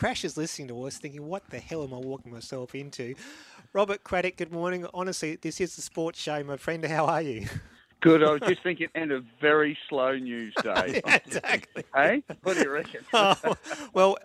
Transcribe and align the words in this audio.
Crash 0.00 0.24
is 0.24 0.38
listening 0.38 0.66
to 0.68 0.82
us 0.84 0.96
thinking, 0.96 1.26
what 1.26 1.50
the 1.50 1.58
hell 1.58 1.84
am 1.84 1.92
I 1.92 1.98
walking 1.98 2.32
myself 2.32 2.74
into? 2.74 3.14
Robert 3.74 4.02
Craddock, 4.02 4.38
good 4.38 4.50
morning. 4.50 4.86
Honestly, 4.94 5.36
this 5.36 5.60
is 5.60 5.76
the 5.76 5.82
sports 5.82 6.18
show, 6.18 6.42
my 6.42 6.56
friend. 6.56 6.82
How 6.86 7.04
are 7.04 7.20
you? 7.20 7.46
Good. 8.00 8.22
I 8.22 8.32
was 8.32 8.40
just 8.40 8.62
thinking, 8.62 8.86
and 8.94 9.12
a 9.12 9.20
very 9.42 9.76
slow 9.90 10.16
news 10.16 10.54
day. 10.62 11.02
yeah, 11.04 11.18
exactly. 11.22 11.84
Hey, 11.94 12.22
what 12.42 12.56
do 12.56 12.62
you 12.62 12.70
reckon? 12.70 13.02
oh, 13.12 13.36
well, 13.92 14.16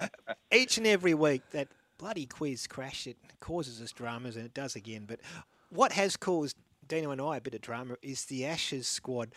each 0.50 0.78
and 0.78 0.88
every 0.88 1.14
week 1.14 1.42
that 1.52 1.68
bloody 1.98 2.26
quiz 2.26 2.68
crash 2.68 3.06
it 3.06 3.18
causes 3.42 3.82
us 3.82 3.92
dramas, 3.92 4.38
and 4.38 4.46
it 4.46 4.54
does 4.54 4.78
again. 4.78 5.04
But 5.06 5.20
what 5.68 5.92
has 5.92 6.16
caused 6.16 6.56
Dino 6.88 7.12
and 7.12 7.20
I 7.20 7.36
a 7.36 7.42
bit 7.42 7.54
of 7.54 7.60
drama 7.60 7.98
is 8.02 8.24
the 8.24 8.46
Ashes 8.46 8.88
squad. 8.88 9.34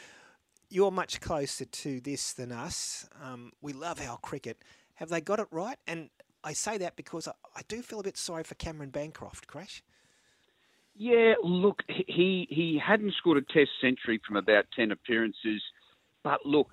You're 0.71 0.93
much 0.93 1.21
closer 1.21 1.65
to 1.65 2.01
this 2.01 2.33
than 2.33 2.53
us. 2.53 3.09
Um, 3.21 3.51
we 3.61 3.73
love 3.73 4.01
our 4.01 4.19
cricket. 4.19 4.63
Have 4.95 5.09
they 5.09 5.21
got 5.21 5.41
it 5.41 5.49
right? 5.51 5.79
And 5.89 6.11
I 6.45 6.53
say 6.53 6.79
that 6.79 6.97
because 6.97 7.29
I, 7.29 7.33
I 7.57 7.63
do 7.69 7.83
feel 7.83 8.01
a 8.01 8.03
bit 8.03 8.17
sorry 8.17 8.45
for 8.45 8.55
Cameron 8.55 8.91
Bancroft, 8.91 9.47
Crash. 9.47 9.83
Yeah, 10.97 11.35
look, 11.45 11.83
he 11.87 12.49
he 12.51 12.81
hadn't 12.85 13.15
scored 13.15 13.39
a 13.39 13.53
Test 13.53 13.71
century 13.81 14.21
from 14.27 14.37
about 14.37 14.65
ten 14.75 14.91
appearances, 14.91 15.63
but 16.25 16.45
look, 16.45 16.71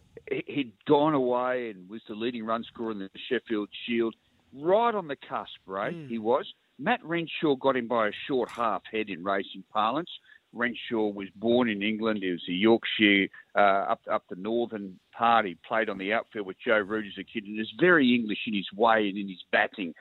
he'd 0.47 0.73
gone 0.87 1.13
away 1.13 1.69
and 1.69 1.87
was 1.87 2.01
the 2.07 2.15
leading 2.15 2.43
run 2.43 2.63
scorer 2.63 2.91
in 2.91 2.99
the 2.99 3.09
Sheffield 3.29 3.69
Shield, 3.85 4.15
right 4.51 4.95
on 4.95 5.07
the 5.07 5.15
cusp, 5.15 5.59
right? 5.67 5.93
Mm. 5.93 6.09
He 6.09 6.17
was. 6.17 6.45
Matt 6.79 7.03
Renshaw 7.03 7.55
got 7.55 7.77
him 7.77 7.87
by 7.87 8.07
a 8.07 8.11
short 8.27 8.49
half 8.49 8.81
head 8.91 9.09
in 9.09 9.23
racing 9.23 9.63
parlance. 9.71 10.09
Renshaw 10.55 11.09
was 11.09 11.27
born 11.35 11.69
in 11.69 11.83
England. 11.83 12.19
He 12.23 12.31
was 12.31 12.41
a 12.49 12.53
Yorkshire 12.53 13.27
uh, 13.55 13.91
up 13.91 14.01
up 14.11 14.23
the 14.29 14.35
northern 14.35 14.99
part. 15.15 15.45
He 15.45 15.57
played 15.67 15.89
on 15.89 15.97
the 15.97 16.13
outfield 16.13 16.47
with 16.47 16.57
Joe 16.65 16.79
Root 16.79 17.05
as 17.05 17.19
a 17.19 17.23
kid, 17.23 17.45
and 17.45 17.59
is 17.59 17.71
very 17.79 18.15
English 18.15 18.39
in 18.47 18.53
his 18.53 18.67
way 18.73 19.09
and 19.09 19.17
in 19.17 19.27
his 19.27 19.43
batting 19.51 19.93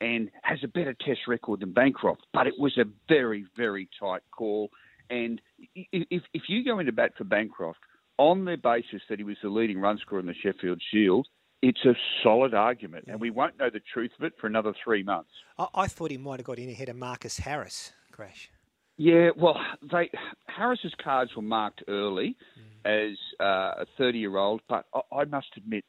and 0.00 0.30
has 0.42 0.58
a 0.62 0.68
better 0.68 0.94
test 0.94 1.20
record 1.28 1.60
than 1.60 1.72
Bancroft. 1.72 2.22
But 2.32 2.46
it 2.46 2.54
was 2.58 2.76
a 2.78 2.84
very, 3.08 3.44
very 3.56 3.88
tight 3.98 4.22
call. 4.36 4.70
And 5.10 5.40
if, 5.74 6.22
if 6.32 6.42
you 6.48 6.64
go 6.64 6.78
into 6.78 6.92
bat 6.92 7.12
for 7.18 7.24
Bancroft 7.24 7.80
on 8.16 8.44
the 8.44 8.56
basis 8.56 9.02
that 9.08 9.18
he 9.18 9.24
was 9.24 9.36
the 9.42 9.48
leading 9.48 9.78
run 9.78 9.98
scorer 9.98 10.20
in 10.20 10.26
the 10.26 10.34
Sheffield 10.34 10.80
Shield, 10.90 11.26
it's 11.62 11.84
a 11.84 11.94
solid 12.22 12.54
argument. 12.54 13.06
And 13.08 13.20
we 13.20 13.30
won't 13.30 13.58
know 13.58 13.68
the 13.70 13.80
truth 13.92 14.12
of 14.18 14.24
it 14.24 14.32
for 14.40 14.46
another 14.46 14.72
three 14.82 15.02
months. 15.02 15.30
I, 15.58 15.66
I 15.74 15.86
thought 15.86 16.10
he 16.10 16.18
might 16.18 16.38
have 16.38 16.46
got 16.46 16.58
in 16.58 16.70
ahead 16.70 16.88
of 16.88 16.96
Marcus 16.96 17.38
Harris, 17.38 17.92
Crash. 18.12 18.50
Yeah, 19.00 19.30
well, 19.34 19.56
they 19.90 20.10
Harris's 20.46 20.92
cards 21.02 21.34
were 21.34 21.40
marked 21.40 21.82
early 21.88 22.36
mm. 22.84 23.10
as 23.10 23.16
uh, 23.40 23.82
a 23.82 23.86
30 23.96 24.18
year 24.18 24.36
old, 24.36 24.60
but 24.68 24.84
I, 24.94 25.20
I 25.20 25.24
must 25.24 25.46
admit, 25.56 25.86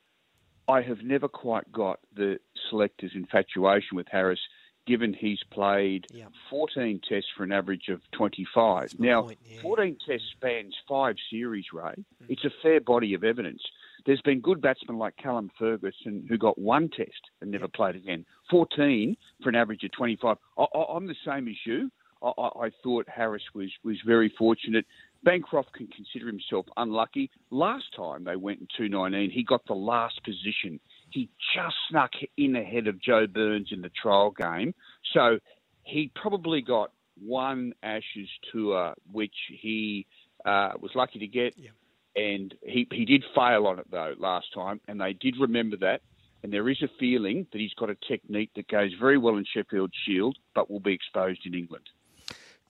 I 0.69 0.81
have 0.81 0.99
never 1.03 1.27
quite 1.27 1.69
got 1.73 1.99
the 2.15 2.39
selectors' 2.69 3.11
infatuation 3.13 3.97
with 3.97 4.07
Harris, 4.09 4.39
given 4.87 5.13
he's 5.13 5.41
played 5.51 6.07
yep. 6.13 6.31
14 6.49 7.01
tests 7.07 7.29
for 7.35 7.43
an 7.43 7.51
average 7.51 7.89
of 7.89 7.99
25. 8.13 8.97
Now, 8.97 9.23
point, 9.23 9.39
yeah. 9.43 9.61
14 9.61 9.97
tests 10.07 10.27
spans 10.31 10.73
five 10.87 11.17
series, 11.29 11.65
Ray. 11.73 11.91
Mm. 11.91 12.27
It's 12.29 12.45
a 12.45 12.51
fair 12.63 12.79
body 12.79 13.13
of 13.13 13.25
evidence. 13.25 13.61
There's 14.05 14.21
been 14.21 14.39
good 14.39 14.61
batsmen 14.61 14.97
like 14.97 15.17
Callum 15.17 15.51
Ferguson 15.59 16.25
who 16.29 16.37
got 16.37 16.57
one 16.57 16.87
test 16.87 17.29
and 17.41 17.51
never 17.51 17.67
played 17.67 17.97
again. 17.97 18.25
14 18.49 19.17
for 19.43 19.49
an 19.49 19.55
average 19.55 19.83
of 19.83 19.91
25. 19.91 20.37
I, 20.57 20.65
I'm 20.95 21.07
the 21.07 21.15
same 21.25 21.49
as 21.49 21.55
you. 21.65 21.91
I, 22.23 22.49
I 22.65 22.71
thought 22.83 23.07
Harris 23.09 23.43
was, 23.53 23.69
was 23.83 23.97
very 24.05 24.33
fortunate. 24.37 24.85
Bancroft 25.23 25.73
can 25.73 25.87
consider 25.87 26.27
himself 26.27 26.65
unlucky. 26.77 27.29
Last 27.51 27.85
time 27.95 28.23
they 28.23 28.35
went 28.35 28.59
in 28.59 28.67
219, 28.77 29.29
he 29.29 29.43
got 29.43 29.65
the 29.67 29.73
last 29.73 30.23
position. 30.23 30.79
He 31.11 31.29
just 31.55 31.75
snuck 31.89 32.11
in 32.37 32.55
ahead 32.55 32.87
of 32.87 33.01
Joe 33.01 33.27
Burns 33.27 33.69
in 33.71 33.81
the 33.81 33.91
trial 34.01 34.31
game. 34.31 34.73
So 35.13 35.39
he 35.83 36.11
probably 36.15 36.61
got 36.61 36.91
one 37.19 37.73
Ashes 37.83 38.29
tour, 38.51 38.93
which 39.11 39.35
he 39.49 40.07
uh, 40.45 40.71
was 40.79 40.91
lucky 40.95 41.19
to 41.19 41.27
get. 41.27 41.55
Yeah. 41.57 41.69
And 42.15 42.53
he, 42.63 42.87
he 42.91 43.05
did 43.05 43.23
fail 43.35 43.67
on 43.67 43.79
it, 43.79 43.89
though, 43.89 44.15
last 44.17 44.47
time. 44.53 44.81
And 44.87 44.99
they 44.99 45.13
did 45.13 45.35
remember 45.39 45.77
that. 45.77 46.01
And 46.43 46.51
there 46.51 46.67
is 46.69 46.81
a 46.81 46.89
feeling 46.99 47.45
that 47.51 47.61
he's 47.61 47.73
got 47.75 47.91
a 47.91 47.97
technique 48.07 48.49
that 48.55 48.67
goes 48.67 48.91
very 48.99 49.17
well 49.17 49.37
in 49.37 49.45
Sheffield 49.45 49.93
Shield, 50.05 50.37
but 50.55 50.71
will 50.71 50.79
be 50.79 50.93
exposed 50.93 51.45
in 51.45 51.53
England. 51.53 51.85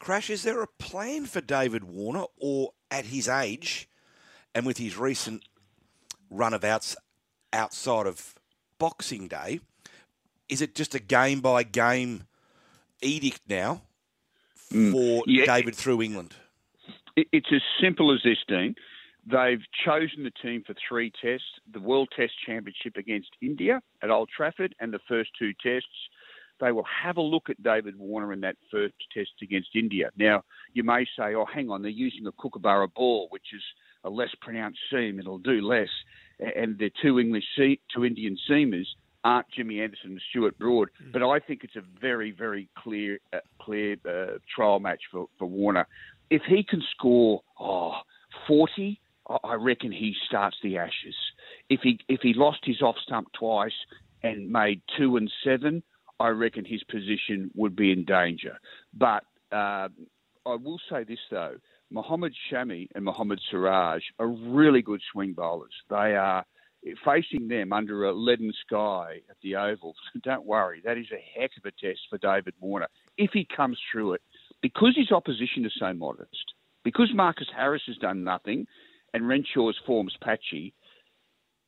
Crash, 0.01 0.31
is 0.31 0.41
there 0.41 0.63
a 0.63 0.67
plan 0.79 1.27
for 1.27 1.41
David 1.41 1.83
Warner, 1.83 2.25
or 2.39 2.71
at 2.89 3.05
his 3.05 3.29
age 3.29 3.87
and 4.55 4.65
with 4.65 4.79
his 4.79 4.97
recent 4.97 5.43
run 6.31 6.55
of 6.55 6.63
outs 6.63 6.95
outside 7.53 8.07
of 8.07 8.33
Boxing 8.79 9.27
Day, 9.27 9.59
is 10.49 10.59
it 10.59 10.73
just 10.73 10.95
a 10.95 10.99
game 10.99 11.39
by 11.39 11.61
game 11.61 12.23
edict 13.03 13.41
now 13.47 13.83
mm. 14.73 14.91
for 14.91 15.23
yeah, 15.27 15.45
David 15.45 15.75
through 15.75 16.01
England? 16.01 16.33
It's 17.15 17.53
as 17.53 17.61
simple 17.79 18.11
as 18.11 18.21
this, 18.23 18.39
Dean. 18.47 18.73
They've 19.27 19.61
chosen 19.85 20.23
the 20.23 20.31
team 20.41 20.63
for 20.65 20.73
three 20.89 21.11
tests 21.21 21.45
the 21.71 21.79
World 21.79 22.09
Test 22.17 22.33
Championship 22.43 22.97
against 22.97 23.29
India 23.39 23.83
at 24.01 24.09
Old 24.09 24.29
Trafford 24.35 24.73
and 24.79 24.91
the 24.91 24.99
first 25.07 25.29
two 25.37 25.53
tests 25.61 26.09
they 26.61 26.71
will 26.71 26.85
have 27.03 27.17
a 27.17 27.21
look 27.21 27.49
at 27.49 27.61
David 27.61 27.97
Warner 27.97 28.31
in 28.31 28.41
that 28.41 28.55
first 28.71 28.93
test 29.13 29.31
against 29.41 29.69
India. 29.75 30.11
Now, 30.17 30.43
you 30.73 30.83
may 30.83 31.05
say, 31.17 31.35
oh, 31.35 31.45
hang 31.51 31.69
on, 31.69 31.81
they're 31.81 31.91
using 31.91 32.27
a 32.27 32.31
Kookaburra 32.31 32.87
ball, 32.87 33.27
which 33.31 33.47
is 33.53 33.63
a 34.03 34.09
less 34.09 34.29
pronounced 34.41 34.79
seam, 34.89 35.19
it'll 35.19 35.39
do 35.39 35.61
less. 35.61 35.89
And 36.39 36.77
the 36.77 36.91
two 37.01 37.19
English, 37.19 37.43
two 37.57 38.05
Indian 38.05 38.37
seamers 38.49 38.85
aren't 39.23 39.47
Jimmy 39.55 39.81
Anderson 39.81 40.11
and 40.11 40.21
Stuart 40.29 40.57
Broad. 40.57 40.89
Mm. 41.03 41.11
But 41.11 41.23
I 41.23 41.39
think 41.39 41.63
it's 41.63 41.75
a 41.75 41.83
very, 41.99 42.31
very 42.31 42.69
clear, 42.77 43.19
uh, 43.33 43.39
clear 43.59 43.97
uh, 44.07 44.37
trial 44.55 44.79
match 44.79 45.01
for, 45.11 45.27
for 45.37 45.45
Warner. 45.45 45.87
If 46.29 46.43
he 46.47 46.63
can 46.63 46.81
score, 46.95 47.41
oh, 47.59 47.93
40, 48.47 48.99
I 49.43 49.53
reckon 49.55 49.91
he 49.91 50.15
starts 50.27 50.57
the 50.63 50.77
Ashes. 50.77 51.15
If 51.69 51.81
he 51.81 51.99
if 52.07 52.21
he 52.21 52.33
lost 52.33 52.59
his 52.63 52.81
off 52.81 52.95
stump 53.03 53.27
twice 53.37 53.71
and 54.23 54.51
made 54.51 54.81
two 54.97 55.17
and 55.17 55.31
seven, 55.43 55.83
I 56.21 56.29
reckon 56.29 56.65
his 56.65 56.83
position 56.83 57.49
would 57.55 57.75
be 57.75 57.91
in 57.91 58.05
danger. 58.05 58.59
But 58.93 59.23
uh, 59.51 59.89
I 60.45 60.55
will 60.55 60.79
say 60.89 61.03
this 61.03 61.19
though: 61.29 61.55
Mohammad 61.89 62.33
Shami 62.51 62.87
and 62.93 63.03
Mohammad 63.03 63.39
Siraj 63.49 64.03
are 64.19 64.27
really 64.27 64.81
good 64.81 65.01
swing 65.11 65.33
bowlers. 65.33 65.73
They 65.89 66.15
are 66.15 66.45
facing 67.05 67.47
them 67.47 67.73
under 67.73 68.05
a 68.05 68.13
leaden 68.13 68.53
sky 68.65 69.21
at 69.29 69.37
the 69.41 69.55
Oval. 69.55 69.95
So 70.13 70.19
don't 70.23 70.45
worry, 70.45 70.81
that 70.85 70.97
is 70.97 71.07
a 71.11 71.39
heck 71.39 71.51
of 71.57 71.65
a 71.65 71.71
test 71.71 72.01
for 72.09 72.17
David 72.17 72.53
Warner 72.59 72.87
if 73.17 73.31
he 73.33 73.47
comes 73.55 73.79
through 73.91 74.13
it. 74.13 74.21
Because 74.61 74.95
his 74.95 75.11
opposition 75.11 75.65
is 75.65 75.73
so 75.79 75.91
modest, 75.91 76.53
because 76.83 77.09
Marcus 77.15 77.47
Harris 77.55 77.81
has 77.87 77.97
done 77.97 78.23
nothing, 78.23 78.67
and 79.13 79.27
Renshaw's 79.27 79.77
form's 79.87 80.15
patchy, 80.21 80.73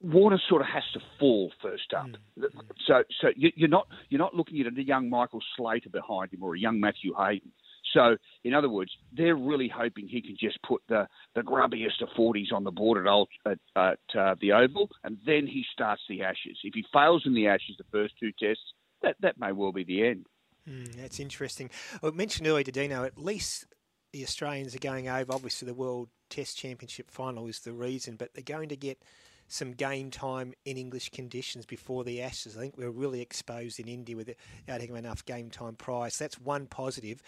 Warner 0.03 0.40
sort 0.50 0.62
of 0.62 0.68
has 0.68 0.84
to 0.94 1.00
fall 1.19 1.52
first 1.62 1.94
up. 1.97 2.08
Mm. 2.38 2.50
So, 2.86 3.03
so 3.22 3.30
you're 3.36 3.69
not 3.69 3.88
you're 4.09 4.19
not 4.19 4.36
looking 4.36 4.59
at 4.62 4.78
a 4.78 4.84
young 4.84 5.09
Michael 5.09 5.41
Slater 5.56 5.90
behind 5.90 6.34
him 6.34 6.44
or 6.44 6.56
a 6.56 6.59
young 6.59 6.80
Matthew 6.80 7.14
Hayden. 7.18 7.52
So, 7.94 8.18
in 8.44 8.53
other 8.53 8.69
words, 8.69 8.92
they're 9.16 9.36
really 9.36 9.72
hoping 9.74 10.08
he 10.08 10.22
can 10.22 10.36
just 10.40 10.62
put 10.63 10.81
the, 10.90 11.08
the 11.36 11.42
grubbiest 11.42 12.02
of 12.02 12.09
40s 12.18 12.52
on 12.52 12.63
the 12.63 12.72
board 12.72 12.97
at, 13.06 13.09
old, 13.09 13.30
at, 13.46 13.59
at 13.75 14.00
uh, 14.18 14.36
the 14.42 14.52
Oval, 14.53 14.90
and 15.03 15.18
then 15.25 15.46
he 15.46 15.63
starts 15.72 16.02
the 16.09 16.24
Ashes. 16.24 16.58
If 16.63 16.74
he 16.74 16.84
fails 16.92 17.24
in 17.25 17.34
the 17.36 17.47
Ashes, 17.47 17.75
the 17.78 17.84
first 17.92 18.16
two 18.19 18.31
tests, 18.31 18.63
that, 19.03 19.18
that 19.19 19.40
may 19.40 19.52
well 19.52 19.72
be 19.72 19.84
the 19.84 20.08
end. 20.08 20.25
Mm, 20.68 20.96
that's 20.96 21.19
interesting. 21.19 21.69
I 22.02 22.09
mentioned 22.09 22.47
earlier 22.47 22.63
to 22.63 22.72
Dino, 22.72 23.03
at 23.03 23.18
least 23.18 23.68
the 24.12 24.24
Australians 24.24 24.75
are 24.75 24.80
going 24.80 25.09
over. 25.09 25.34
Obviously, 25.34 25.66
the 25.66 25.74
World 25.74 26.09
Test 26.30 26.58
Championship 26.58 27.12
final 27.12 27.47
is 27.47 27.59
the 27.59 27.74
reason, 27.74 28.16
but 28.16 28.34
they're 28.34 28.44
going 28.44 28.69
to 28.69 28.78
get 28.78 29.03
some 29.48 29.72
game 29.72 30.09
time 30.09 30.54
in 30.66 30.78
English 30.78 31.09
conditions 31.09 31.66
before 31.66 32.04
the 32.04 32.22
Ashes. 32.22 32.58
I 32.58 32.62
think 32.62 32.78
we 32.78 32.86
are 32.86 32.92
really 32.92 33.22
exposed 33.22 33.80
in 33.80 33.88
India 33.88 34.16
without 34.16 34.36
having 34.68 34.95
enough 34.95 35.25
game 35.25 35.50
time 35.50 35.75
prior. 35.75 36.10
So 36.10 36.24
that's 36.24 36.40
one 36.40 36.68
positive. 36.68 37.22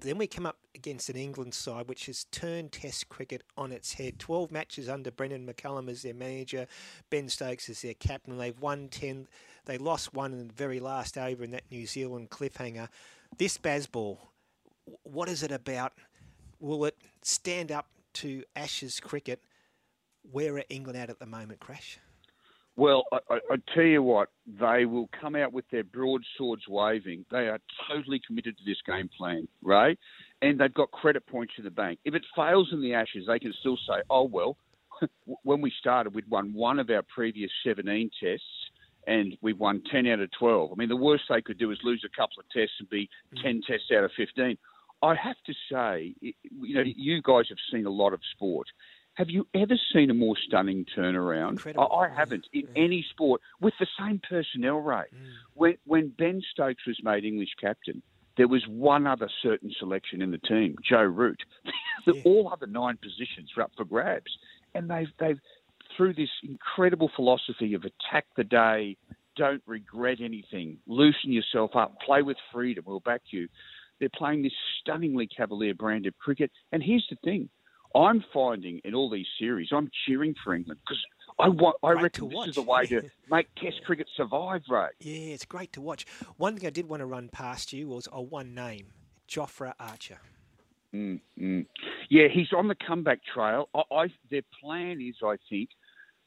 Then 0.00 0.16
we 0.16 0.26
come 0.26 0.46
up 0.46 0.56
against 0.74 1.10
an 1.10 1.16
England 1.16 1.52
side 1.52 1.88
which 1.88 2.06
has 2.06 2.24
turned 2.24 2.72
Test 2.72 3.08
cricket 3.10 3.42
on 3.56 3.70
its 3.70 3.94
head. 3.94 4.18
12 4.18 4.50
matches 4.50 4.88
under 4.88 5.10
Brendon 5.10 5.46
McCullum 5.46 5.90
as 5.90 6.02
their 6.02 6.14
manager, 6.14 6.66
Ben 7.10 7.28
Stokes 7.28 7.68
as 7.68 7.82
their 7.82 7.94
captain. 7.94 8.38
They've 8.38 8.58
won 8.58 8.88
10. 8.88 9.28
They 9.66 9.76
lost 9.76 10.14
one 10.14 10.32
in 10.32 10.48
the 10.48 10.54
very 10.54 10.80
last 10.80 11.18
over 11.18 11.44
in 11.44 11.50
that 11.50 11.64
New 11.70 11.86
Zealand 11.86 12.30
cliffhanger. 12.30 12.88
This 13.36 13.58
Bazball, 13.58 14.18
what 15.02 15.28
is 15.28 15.42
it 15.42 15.52
about? 15.52 15.92
Will 16.60 16.86
it 16.86 16.96
stand 17.22 17.70
up 17.70 17.86
to 18.14 18.42
Ashes 18.56 19.00
cricket 19.00 19.42
where 20.32 20.56
are 20.56 20.64
England 20.68 20.98
at 20.98 21.10
at 21.10 21.18
the 21.18 21.26
moment, 21.26 21.60
Crash? 21.60 21.98
Well, 22.76 23.04
I, 23.12 23.18
I, 23.30 23.38
I, 23.50 23.56
tell 23.74 23.84
you 23.84 24.02
what, 24.02 24.28
they 24.46 24.86
will 24.86 25.10
come 25.20 25.36
out 25.36 25.52
with 25.52 25.64
their 25.70 25.84
broadswords 25.84 26.62
waving. 26.68 27.26
They 27.30 27.48
are 27.48 27.58
totally 27.88 28.20
committed 28.26 28.56
to 28.56 28.64
this 28.64 28.78
game 28.86 29.10
plan, 29.18 29.48
Ray, 29.62 29.98
and 30.40 30.58
they've 30.58 30.72
got 30.72 30.90
credit 30.90 31.26
points 31.26 31.54
in 31.58 31.64
the 31.64 31.70
bank. 31.70 31.98
If 32.04 32.14
it 32.14 32.24
fails 32.34 32.68
in 32.72 32.80
the 32.80 32.94
Ashes, 32.94 33.24
they 33.26 33.38
can 33.38 33.52
still 33.60 33.76
say, 33.76 34.02
oh, 34.08 34.24
well, 34.24 34.56
when 35.42 35.60
we 35.60 35.72
started, 35.78 36.14
we'd 36.14 36.30
won 36.30 36.54
one 36.54 36.78
of 36.78 36.88
our 36.90 37.02
previous 37.02 37.50
17 37.64 38.10
tests 38.22 38.44
and 39.06 39.36
we've 39.40 39.58
won 39.58 39.82
10 39.90 40.06
out 40.06 40.20
of 40.20 40.30
12. 40.38 40.70
I 40.72 40.74
mean, 40.76 40.88
the 40.88 40.96
worst 40.96 41.24
they 41.28 41.42
could 41.42 41.58
do 41.58 41.70
is 41.70 41.78
lose 41.82 42.04
a 42.04 42.16
couple 42.16 42.38
of 42.38 42.48
tests 42.50 42.76
and 42.78 42.88
be 42.88 43.08
mm. 43.34 43.42
10 43.42 43.62
tests 43.66 43.88
out 43.96 44.04
of 44.04 44.10
15. 44.16 44.56
I 45.02 45.14
have 45.14 45.36
to 45.46 45.54
say, 45.72 46.14
you 46.20 46.74
know, 46.74 46.82
you 46.84 47.22
guys 47.22 47.46
have 47.48 47.58
seen 47.72 47.86
a 47.86 47.90
lot 47.90 48.12
of 48.12 48.20
sport. 48.34 48.66
Have 49.20 49.28
you 49.28 49.46
ever 49.52 49.74
seen 49.92 50.08
a 50.08 50.14
more 50.14 50.34
stunning 50.46 50.86
turnaround? 50.96 51.60
I, 51.78 51.82
I, 51.82 52.08
haven't 52.08 52.46
in 52.54 52.66
any 52.74 53.04
sport 53.10 53.42
with 53.60 53.74
the 53.78 53.86
same 53.98 54.18
personnel 54.26 54.78
rate. 54.78 55.08
Mm. 55.14 55.26
When 55.52 55.76
when 55.84 56.08
Ben 56.08 56.40
Stokes 56.50 56.86
was 56.86 56.98
made 57.02 57.26
English 57.26 57.50
captain, 57.60 58.00
there 58.38 58.48
was 58.48 58.64
one 58.66 59.06
other 59.06 59.28
certain 59.42 59.70
selection 59.78 60.22
in 60.22 60.30
the 60.30 60.38
team, 60.38 60.74
Joe 60.82 61.02
Root. 61.02 61.42
yeah. 62.06 62.22
All 62.24 62.48
other 62.50 62.66
nine 62.66 62.96
positions 62.96 63.50
were 63.54 63.64
up 63.64 63.72
for 63.76 63.84
grabs, 63.84 64.38
and 64.74 64.88
they've 64.88 65.12
they've 65.18 65.40
through 65.98 66.14
this 66.14 66.30
incredible 66.42 67.10
philosophy 67.14 67.74
of 67.74 67.84
attack 67.84 68.24
the 68.38 68.44
day, 68.44 68.96
don't 69.36 69.62
regret 69.66 70.22
anything, 70.22 70.78
loosen 70.86 71.30
yourself 71.30 71.76
up, 71.76 72.00
play 72.00 72.22
with 72.22 72.38
freedom, 72.50 72.84
we'll 72.86 73.00
back 73.00 73.20
you. 73.32 73.48
They're 73.98 74.08
playing 74.08 74.44
this 74.44 74.54
stunningly 74.80 75.26
cavalier 75.26 75.74
brand 75.74 76.06
of 76.06 76.16
cricket. 76.16 76.50
And 76.72 76.82
here's 76.82 77.06
the 77.10 77.16
thing 77.22 77.50
I'm 77.94 78.24
finding 78.32 78.80
in 78.84 78.94
all 78.94 79.10
these 79.10 79.26
series, 79.38 79.68
I'm 79.72 79.90
cheering 80.06 80.34
for 80.44 80.54
England 80.54 80.80
because 80.86 81.04
I 81.38 81.48
want. 81.48 81.76
I 81.82 81.92
great 81.92 82.02
reckon 82.02 82.28
this 82.28 82.48
is 82.48 82.54
the 82.56 82.62
way 82.62 82.86
to 82.86 83.02
make 83.30 83.48
Test 83.56 83.82
cricket 83.84 84.08
survive, 84.16 84.62
right? 84.68 84.92
Yeah, 85.00 85.34
it's 85.34 85.44
great 85.44 85.72
to 85.72 85.80
watch. 85.80 86.06
One 86.36 86.56
thing 86.56 86.66
I 86.66 86.70
did 86.70 86.88
want 86.88 87.00
to 87.00 87.06
run 87.06 87.28
past 87.28 87.72
you 87.72 87.88
was 87.88 88.08
a 88.12 88.22
one 88.22 88.54
name, 88.54 88.86
Jofra 89.28 89.74
Archer. 89.80 90.18
Mm, 90.94 91.20
mm. 91.40 91.66
Yeah, 92.08 92.28
he's 92.32 92.52
on 92.56 92.68
the 92.68 92.74
comeback 92.74 93.20
trail. 93.32 93.68
I, 93.74 93.82
I, 93.92 94.06
their 94.30 94.42
plan 94.60 95.00
is, 95.00 95.14
I 95.24 95.36
think, 95.48 95.70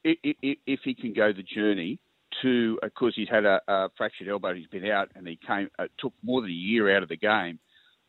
if, 0.03 0.57
if 0.65 0.79
he 0.83 0.95
can 0.95 1.13
go 1.13 1.33
the 1.33 1.43
journey 1.43 1.99
to, 2.41 2.79
of 2.81 2.93
course, 2.93 3.13
he's 3.15 3.29
had 3.29 3.45
a, 3.45 3.59
a 3.67 3.89
fractured 3.97 4.29
elbow. 4.29 4.53
He's 4.53 4.67
been 4.67 4.89
out, 4.89 5.09
and 5.15 5.27
he 5.27 5.37
came. 5.45 5.69
It 5.79 5.91
took 5.99 6.13
more 6.23 6.41
than 6.41 6.49
a 6.49 6.53
year 6.53 6.95
out 6.95 7.03
of 7.03 7.09
the 7.09 7.17
game. 7.17 7.59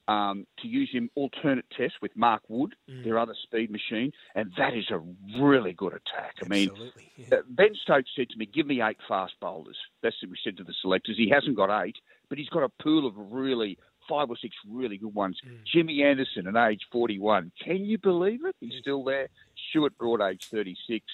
Um, 0.06 0.46
to 0.60 0.68
use 0.68 0.90
him 0.92 1.08
alternate 1.14 1.64
test 1.74 1.94
with 2.02 2.14
Mark 2.14 2.42
Wood, 2.48 2.74
mm. 2.90 3.04
their 3.04 3.18
other 3.18 3.34
speed 3.42 3.70
machine, 3.70 4.12
and 4.34 4.52
that 4.58 4.74
is 4.74 4.84
a 4.90 5.00
really 5.40 5.72
good 5.72 5.94
attack. 5.94 6.34
I 6.44 6.46
mean, 6.46 6.68
yeah. 7.16 7.38
uh, 7.38 7.42
Ben 7.48 7.70
Stokes 7.82 8.10
said 8.14 8.28
to 8.28 8.36
me, 8.36 8.44
"Give 8.44 8.66
me 8.66 8.82
eight 8.82 8.98
fast 9.08 9.32
bowlers." 9.40 9.78
That's 10.02 10.14
what 10.22 10.30
we 10.30 10.36
said 10.44 10.58
to 10.58 10.64
the 10.64 10.74
selectors. 10.82 11.16
He 11.16 11.30
hasn't 11.30 11.56
got 11.56 11.70
eight, 11.86 11.96
but 12.28 12.36
he's 12.36 12.50
got 12.50 12.64
a 12.64 12.82
pool 12.82 13.06
of 13.06 13.14
really 13.16 13.78
five 14.08 14.30
or 14.30 14.36
six 14.36 14.54
really 14.68 14.98
good 14.98 15.14
ones. 15.14 15.38
Mm. 15.46 15.58
Jimmy 15.72 16.02
Anderson 16.02 16.46
at 16.46 16.70
age 16.70 16.82
41. 16.92 17.52
Can 17.62 17.84
you 17.84 17.98
believe 17.98 18.44
it? 18.44 18.56
He's 18.60 18.74
still 18.80 19.04
there. 19.04 19.28
Stuart 19.70 19.96
Broad, 19.98 20.20
age 20.20 20.48
36. 20.50 21.04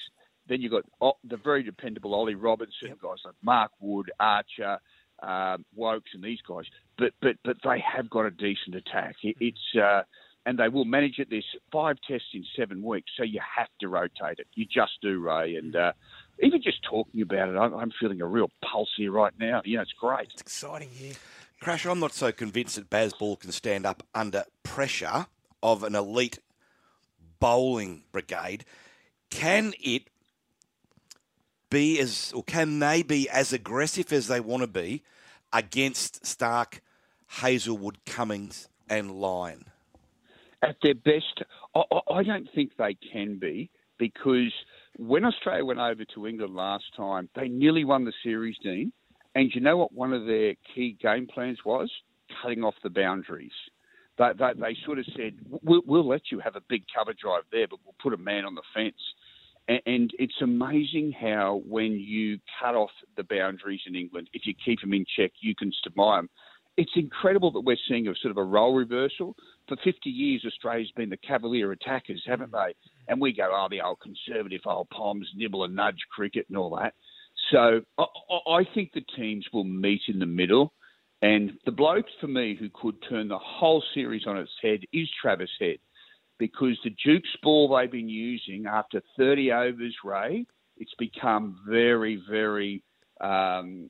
Then 0.48 0.60
you've 0.60 0.72
got 0.72 1.16
the 1.22 1.36
very 1.36 1.62
dependable 1.62 2.14
Ollie 2.14 2.34
Robinson, 2.34 2.88
yep. 2.88 3.00
guys 3.00 3.18
like 3.24 3.34
Mark 3.42 3.70
Wood, 3.78 4.10
Archer, 4.18 4.78
um, 5.22 5.64
Woakes, 5.74 6.10
and 6.14 6.22
these 6.22 6.40
guys. 6.46 6.64
But 6.98 7.12
but 7.20 7.36
but 7.44 7.56
they 7.64 7.82
have 7.96 8.10
got 8.10 8.26
a 8.26 8.30
decent 8.30 8.74
attack. 8.74 9.16
It, 9.22 9.36
it's 9.40 9.76
uh, 9.80 10.02
and 10.46 10.58
they 10.58 10.68
will 10.68 10.84
manage 10.84 11.18
it. 11.18 11.28
There's 11.30 11.44
five 11.72 11.96
tests 12.08 12.28
in 12.34 12.44
seven 12.56 12.82
weeks, 12.82 13.10
so 13.16 13.22
you 13.22 13.40
have 13.56 13.68
to 13.80 13.88
rotate 13.88 14.38
it. 14.38 14.46
You 14.54 14.64
just 14.64 14.92
do, 15.02 15.20
Ray. 15.20 15.56
And 15.56 15.76
uh, 15.76 15.92
even 16.42 16.62
just 16.62 16.82
talking 16.82 17.22
about 17.22 17.48
it, 17.48 17.56
I'm, 17.56 17.74
I'm, 17.74 17.92
feeling 18.00 18.20
a 18.20 18.26
real 18.26 18.50
pulse 18.64 18.90
here 18.96 19.12
right 19.12 19.32
now. 19.38 19.60
You 19.64 19.76
know, 19.76 19.82
it's 19.82 19.92
great. 19.92 20.28
It's 20.32 20.40
exciting 20.40 20.88
here. 20.90 21.14
Crash, 21.60 21.84
I'm 21.84 22.00
not 22.00 22.14
so 22.14 22.32
convinced 22.32 22.76
that 22.76 22.88
Bazball 22.88 23.38
can 23.38 23.52
stand 23.52 23.84
up 23.84 24.02
under 24.14 24.44
pressure 24.62 25.26
of 25.62 25.84
an 25.84 25.94
elite 25.94 26.38
bowling 27.38 28.04
brigade. 28.12 28.64
Can 29.28 29.74
it 29.78 30.08
be 31.70 31.98
as, 32.00 32.32
or 32.34 32.42
can 32.42 32.78
they 32.78 33.02
be 33.02 33.28
as 33.28 33.52
aggressive 33.52 34.12
as 34.12 34.28
they 34.28 34.40
want 34.40 34.62
to 34.62 34.66
be 34.66 35.02
against 35.52 36.26
Stark, 36.26 36.82
Hazlewood, 37.26 38.04
Cummins, 38.04 38.68
and 38.88 39.12
Lyon? 39.12 39.64
At 40.62 40.76
their 40.82 40.94
best, 40.94 41.42
I 41.74 42.22
don't 42.22 42.48
think 42.54 42.72
they 42.76 42.96
can 43.12 43.38
be 43.38 43.70
because 43.98 44.52
when 44.98 45.24
Australia 45.24 45.64
went 45.64 45.78
over 45.78 46.04
to 46.14 46.26
England 46.26 46.54
last 46.54 46.84
time, 46.96 47.28
they 47.34 47.48
nearly 47.48 47.84
won 47.84 48.04
the 48.04 48.12
series, 48.22 48.56
Dean. 48.62 48.92
And 49.34 49.50
you 49.54 49.60
know 49.60 49.76
what 49.76 49.92
one 49.92 50.12
of 50.12 50.26
their 50.26 50.54
key 50.74 50.96
game 51.00 51.26
plans 51.32 51.58
was? 51.64 51.90
Cutting 52.42 52.64
off 52.64 52.74
the 52.82 52.90
boundaries. 52.90 53.52
They, 54.18 54.30
they, 54.38 54.52
they 54.58 54.76
sort 54.84 54.98
of 54.98 55.06
said, 55.16 55.34
we'll, 55.62 55.82
we'll, 55.86 56.06
let 56.06 56.30
you 56.30 56.40
have 56.40 56.56
a 56.56 56.60
big 56.68 56.84
cover 56.94 57.14
drive 57.14 57.44
there, 57.52 57.68
but 57.68 57.78
we'll 57.84 57.94
put 58.02 58.12
a 58.12 58.22
man 58.22 58.44
on 58.44 58.54
the 58.54 58.62
fence. 58.74 59.00
And 59.86 60.10
it's 60.18 60.40
amazing 60.42 61.12
how 61.12 61.62
when 61.64 61.92
you 61.92 62.40
cut 62.60 62.74
off 62.74 62.90
the 63.16 63.22
boundaries 63.22 63.82
in 63.86 63.94
England, 63.94 64.28
if 64.32 64.42
you 64.44 64.54
keep 64.64 64.80
them 64.80 64.92
in 64.92 65.04
check, 65.16 65.30
you 65.40 65.54
can 65.54 65.72
survive 65.84 66.22
them. 66.22 66.30
It's 66.76 66.90
incredible 66.96 67.52
that 67.52 67.60
we're 67.60 67.76
seeing 67.88 68.08
a 68.08 68.14
sort 68.20 68.32
of 68.32 68.36
a 68.36 68.44
role 68.44 68.74
reversal. 68.74 69.36
For 69.68 69.76
50 69.84 70.10
years, 70.10 70.44
Australia's 70.44 70.90
been 70.96 71.10
the 71.10 71.16
cavalier 71.18 71.70
attackers, 71.70 72.22
haven't 72.26 72.50
they? 72.50 72.74
And 73.06 73.20
we 73.20 73.32
go, 73.32 73.48
oh, 73.52 73.68
the 73.70 73.80
old 73.80 73.98
conservative 74.00 74.62
old 74.64 74.88
Poms, 74.90 75.28
nibble 75.36 75.64
and 75.64 75.76
nudge 75.76 76.00
cricket 76.12 76.46
and 76.48 76.58
all 76.58 76.76
that. 76.76 76.94
So 77.52 77.82
I, 77.98 78.04
I 78.48 78.64
think 78.74 78.92
the 78.92 79.04
teams 79.16 79.46
will 79.52 79.64
meet 79.64 80.02
in 80.08 80.18
the 80.18 80.26
middle. 80.26 80.72
And 81.22 81.52
the 81.64 81.72
bloke 81.72 82.06
for 82.20 82.28
me 82.28 82.56
who 82.58 82.70
could 82.72 82.96
turn 83.08 83.28
the 83.28 83.38
whole 83.38 83.84
series 83.94 84.26
on 84.26 84.38
its 84.38 84.50
head 84.62 84.80
is 84.92 85.08
Travis 85.20 85.50
Head 85.60 85.78
because 86.40 86.80
the 86.82 86.90
Duke's 87.04 87.36
ball 87.42 87.68
they've 87.68 87.92
been 87.92 88.08
using 88.08 88.66
after 88.66 89.00
30 89.16 89.52
overs, 89.52 89.94
Ray, 90.02 90.46
it's 90.78 90.94
become 90.98 91.60
very, 91.68 92.20
very 92.28 92.82
um, 93.20 93.88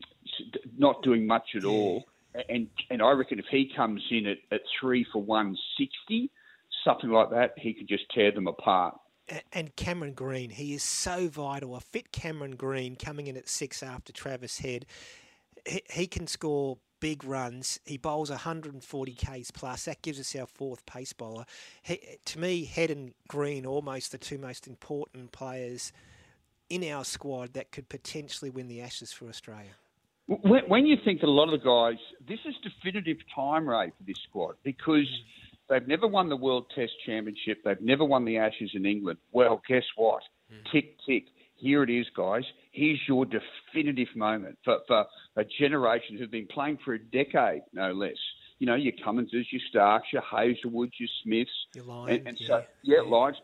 not 0.77 1.03
doing 1.03 1.27
much 1.27 1.51
at 1.57 1.65
all. 1.65 2.05
And 2.49 2.69
and 2.91 3.01
I 3.01 3.13
reckon 3.13 3.39
if 3.39 3.47
he 3.51 3.73
comes 3.75 4.03
in 4.11 4.27
at, 4.27 4.39
at 4.53 4.61
three 4.79 5.07
for 5.13 5.23
160, 5.23 6.31
something 6.85 7.11
like 7.11 7.31
that, 7.31 7.55
he 7.57 7.73
could 7.73 7.89
just 7.89 8.05
tear 8.15 8.33
them 8.33 8.47
apart. 8.47 8.99
And 9.53 9.75
Cameron 9.77 10.15
Green, 10.15 10.51
he 10.51 10.75
is 10.75 10.83
so 10.83 11.29
vital. 11.29 11.77
A 11.77 11.81
fit 11.81 12.11
Cameron 12.11 12.57
Green 12.57 12.97
coming 12.97 13.29
in 13.29 13.37
at 13.37 13.49
six 13.49 13.83
after 13.83 14.13
Travis 14.13 14.59
Head, 14.59 14.87
he, 15.67 15.83
he 15.91 16.07
can 16.07 16.27
score 16.27 16.79
big 17.01 17.25
runs. 17.25 17.81
He 17.85 17.97
bowls 17.97 18.31
140 18.31 19.15
Ks 19.15 19.51
plus. 19.51 19.87
That 19.87 20.03
gives 20.03 20.21
us 20.21 20.37
our 20.37 20.47
fourth 20.47 20.85
pace 20.87 21.13
bowler. 21.13 21.45
He, 21.83 22.01
to 22.27 22.39
me, 22.39 22.65
Head 22.65 22.91
and 22.91 23.15
Green 23.29 23.67
almost 23.67 24.13
the 24.13 24.19
two 24.19 24.39
most 24.39 24.67
important 24.67 25.33
players 25.33 25.93
in 26.69 26.85
our 26.85 27.05
squad 27.05 27.55
that 27.55 27.73
could 27.73 27.89
potentially 27.89 28.51
win 28.51 28.69
the 28.69 28.81
Ashes 28.81 29.13
for 29.13 29.29
Australia. 29.29 29.71
When 30.29 30.87
you 30.87 30.97
think 31.05 31.23
that 31.23 31.27
a 31.27 31.31
lot 31.31 31.53
of 31.53 31.61
the 31.61 31.67
guys, 31.67 31.99
this 32.29 32.39
is 32.47 32.55
definitive 32.63 33.17
time, 33.35 33.69
Ray, 33.69 33.89
for 33.89 34.05
this 34.07 34.19
squad 34.29 34.55
because 34.63 35.09
they've 35.69 35.89
never 35.89 36.07
won 36.07 36.29
the 36.29 36.37
World 36.37 36.67
Test 36.73 36.93
Championship, 37.05 37.65
they've 37.65 37.81
never 37.81 38.05
won 38.05 38.25
the 38.25 38.39
Ashes 38.39 38.71
in 38.75 38.87
England. 38.87 39.19
Well, 39.33 39.61
guess 39.69 39.83
what? 39.97 40.23
Mm. 40.53 40.71
Tick, 40.71 40.97
tick 41.05 41.25
here 41.61 41.83
it 41.83 41.91
is, 41.91 42.07
guys. 42.17 42.45
Here's 42.73 43.01
your 43.07 43.27
definitive 43.27 44.09
moment 44.17 44.59
for, 44.65 44.79
for 44.87 45.07
a 45.37 45.45
generation 45.45 46.17
who've 46.17 46.31
been 46.31 46.47
playing 46.47 46.79
for 46.85 46.95
a 46.95 46.99
decade, 46.99 47.63
no 47.73 47.93
less. 47.93 48.17
You 48.59 48.67
know, 48.67 48.75
your 48.75 48.93
Cumminses, 49.03 49.47
your 49.51 49.61
Starks, 49.71 50.09
your 50.13 50.23
Hazlewoods, 50.23 50.93
your 50.99 51.09
Smiths. 51.23 51.51
Your 51.75 51.85
Lyons. 51.85 52.19
And, 52.19 52.29
and 52.29 52.39
so, 52.47 52.63
yeah, 52.83 52.99
yeah, 53.03 53.11
Lyons. 53.11 53.39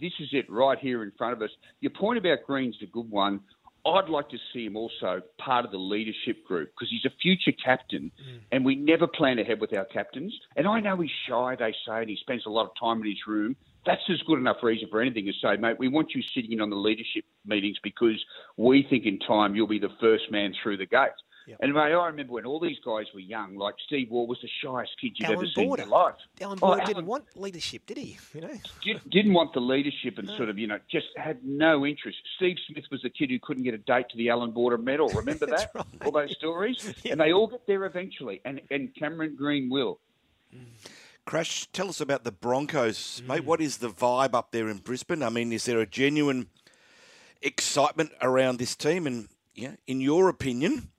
This 0.00 0.12
is 0.18 0.30
it 0.32 0.50
right 0.50 0.78
here 0.78 1.04
in 1.04 1.12
front 1.16 1.34
of 1.34 1.42
us. 1.42 1.50
Your 1.80 1.92
point 1.92 2.18
about 2.18 2.38
Green's 2.44 2.74
is 2.76 2.82
a 2.82 2.86
good 2.86 3.08
one. 3.08 3.40
I'd 3.88 4.08
like 4.08 4.28
to 4.30 4.38
see 4.52 4.66
him 4.66 4.76
also 4.76 5.22
part 5.38 5.64
of 5.64 5.70
the 5.70 5.78
leadership 5.78 6.44
group 6.46 6.70
because 6.74 6.90
he's 6.90 7.04
a 7.04 7.14
future 7.20 7.56
captain, 7.64 8.10
mm. 8.20 8.40
and 8.52 8.64
we 8.64 8.76
never 8.76 9.06
plan 9.06 9.38
ahead 9.38 9.60
with 9.60 9.76
our 9.76 9.84
captains. 9.86 10.38
And 10.56 10.66
I 10.66 10.80
know 10.80 10.96
he's 10.96 11.10
shy, 11.28 11.56
they 11.58 11.74
say, 11.86 12.00
and 12.00 12.10
he 12.10 12.16
spends 12.16 12.46
a 12.46 12.50
lot 12.50 12.66
of 12.66 12.70
time 12.80 13.00
in 13.00 13.06
his 13.08 13.26
room 13.26 13.56
that's 13.88 14.02
as 14.10 14.20
good 14.26 14.38
enough 14.38 14.58
reason 14.62 14.88
for 14.90 15.00
anything 15.00 15.24
to 15.24 15.32
say, 15.42 15.56
mate, 15.56 15.78
we 15.78 15.88
want 15.88 16.14
you 16.14 16.22
sitting 16.34 16.52
in 16.52 16.60
on 16.60 16.68
the 16.68 16.76
leadership 16.76 17.24
meetings 17.46 17.78
because 17.82 18.22
we 18.56 18.86
think 18.88 19.06
in 19.06 19.18
time 19.18 19.54
you'll 19.54 19.66
be 19.66 19.78
the 19.78 19.88
first 20.00 20.24
man 20.30 20.52
through 20.62 20.76
the 20.76 20.86
gate. 20.86 21.08
Yep. 21.48 21.60
And 21.62 21.72
mate, 21.72 21.80
I 21.80 22.06
remember 22.08 22.34
when 22.34 22.44
all 22.44 22.60
these 22.60 22.76
guys 22.84 23.06
were 23.14 23.20
young, 23.20 23.56
like 23.56 23.74
Steve 23.86 24.10
Waugh 24.10 24.26
was 24.26 24.36
the 24.42 24.50
shyest 24.62 24.90
kid 25.00 25.12
you'd 25.14 25.24
Alan 25.24 25.38
ever 25.38 25.46
seen 25.46 25.64
in 25.64 25.76
your 25.78 25.86
life. 25.86 26.14
Allan 26.42 26.58
Border 26.58 26.82
oh, 26.82 26.84
didn't 26.84 26.96
Allan, 26.96 27.06
want 27.06 27.24
leadership, 27.36 27.86
did 27.86 27.96
he? 27.96 28.18
You 28.34 28.42
know, 28.42 28.50
did, 29.10 29.24
not 29.26 29.34
want 29.34 29.54
the 29.54 29.60
leadership 29.60 30.18
and 30.18 30.28
no. 30.28 30.36
sort 30.36 30.50
of, 30.50 30.58
you 30.58 30.66
know, 30.66 30.78
just 30.92 31.06
had 31.16 31.42
no 31.42 31.86
interest. 31.86 32.18
Steve 32.36 32.58
Smith 32.70 32.84
was 32.90 33.00
the 33.00 33.08
kid 33.08 33.30
who 33.30 33.38
couldn't 33.38 33.62
get 33.62 33.72
a 33.72 33.78
date 33.78 34.10
to 34.10 34.18
the 34.18 34.28
Allan 34.28 34.50
Border 34.50 34.76
Medal. 34.76 35.08
Remember 35.08 35.46
that? 35.46 35.70
Right. 35.74 35.86
All 36.04 36.12
those 36.12 36.36
stories, 36.36 36.92
yeah. 37.02 37.12
and 37.12 37.20
they 37.20 37.32
all 37.32 37.46
get 37.46 37.66
there 37.66 37.86
eventually. 37.86 38.42
And 38.44 38.60
and 38.70 38.94
Cameron 38.94 39.34
Green 39.34 39.70
will. 39.70 40.00
Mm. 40.54 40.66
Crash, 41.24 41.66
tell 41.72 41.88
us 41.88 42.02
about 42.02 42.24
the 42.24 42.32
Broncos, 42.32 43.22
mm. 43.24 43.28
mate. 43.28 43.44
What 43.44 43.62
is 43.62 43.78
the 43.78 43.88
vibe 43.88 44.34
up 44.34 44.52
there 44.52 44.68
in 44.68 44.78
Brisbane? 44.78 45.22
I 45.22 45.30
mean, 45.30 45.50
is 45.54 45.64
there 45.64 45.80
a 45.80 45.86
genuine 45.86 46.48
excitement 47.40 48.12
around 48.20 48.58
this 48.58 48.76
team? 48.76 49.06
And 49.06 49.28
yeah, 49.54 49.76
in 49.86 50.02
your 50.02 50.28
opinion, 50.28 50.90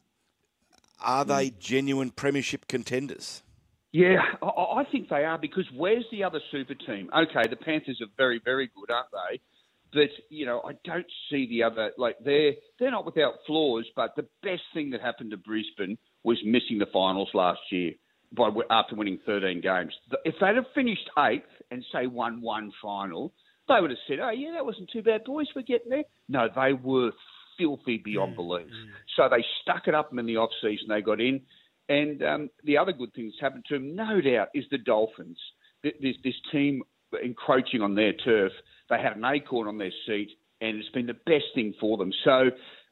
are 1.02 1.26
they 1.26 1.50
mm. 1.50 1.60
genuine 1.60 2.12
premiership 2.12 2.68
contenders? 2.68 3.44
Yeah, 3.92 4.22
I 4.44 4.84
think 4.92 5.10
they 5.10 5.26
are 5.26 5.40
because 5.40 5.66
where's 5.76 6.06
the 6.12 6.24
other 6.24 6.40
super 6.52 6.76
team? 6.76 7.10
Okay, 7.16 7.50
the 7.50 7.56
Panthers 7.56 8.00
are 8.02 8.08
very, 8.18 8.40
very 8.44 8.70
good, 8.76 8.92
aren't 8.92 9.10
they? 9.12 9.42
But 9.92 10.10
you 10.30 10.46
know, 10.46 10.62
I 10.62 10.74
don't 10.86 11.08
see 11.32 11.48
the 11.48 11.64
other 11.64 11.92
like 11.98 12.18
they're 12.24 12.54
they're 12.80 12.92
not 12.92 13.06
without 13.06 13.34
flaws. 13.48 13.86
But 13.96 14.16
the 14.16 14.28
best 14.44 14.62
thing 14.76 14.92
that 14.92 15.02
happened 15.02 15.32
to 15.32 15.38
Brisbane 15.38 15.98
was 16.24 16.38
missing 16.46 16.78
the 16.78 16.86
finals 16.94 17.30
last 17.34 17.62
year 17.72 17.94
by 18.36 18.52
after 18.70 18.96
winning 18.96 19.20
13 19.26 19.62
games. 19.62 19.94
If 20.24 20.36
they'd 20.40 20.56
have 20.56 20.66
finished 20.76 21.10
eighth 21.18 21.50
and 21.72 21.84
say 21.92 22.06
won 22.06 22.42
one 22.42 22.72
final, 22.80 23.34
they 23.68 23.82
would 23.82 23.90
have 23.90 24.00
said, 24.08 24.20
"Oh 24.20 24.30
yeah, 24.30 24.52
that 24.54 24.66
wasn't 24.66 24.92
too 24.92 25.02
bad, 25.02 25.24
boys. 25.24 25.48
We're 25.56 25.64
getting 25.64 25.90
there." 25.90 26.04
No, 26.28 26.48
they 26.56 26.74
were 26.74 27.12
filthy 27.60 28.02
beyond 28.04 28.34
mm, 28.34 28.38
belief. 28.38 28.68
Mm. 28.68 28.90
So 29.16 29.30
they 29.30 29.46
stuck 29.62 29.88
it 29.88 29.94
up 29.94 30.12
in 30.18 30.26
the 30.26 30.38
off 30.38 30.50
season. 30.62 30.88
They 30.88 31.02
got 31.02 31.22
in, 31.22 31.42
and 31.90 32.24
um, 32.24 32.50
the 32.64 32.78
other 32.78 32.94
good 32.94 33.14
thing 33.14 33.26
that's 33.26 33.42
happened 33.42 33.66
to 33.70 33.76
them, 33.76 33.96
no 33.96 34.22
doubt, 34.22 34.48
is 34.54 34.66
the 34.72 34.78
Dolphins. 34.78 35.38
This, 35.84 36.16
this 36.24 36.36
team 36.52 36.82
encroaching 37.24 37.82
on 37.82 37.96
their 37.96 38.14
turf. 38.14 38.52
They 38.90 38.98
had 38.98 39.16
an 39.16 39.26
acorn 39.26 39.68
on 39.68 39.78
their 39.78 39.92
seat, 40.06 40.30
and 40.62 40.78
it's 40.78 40.90
been 40.90 41.08
the 41.08 41.14
best 41.14 41.46
thing 41.56 41.74
for 41.80 41.98
them. 41.98 42.12
So 42.24 42.50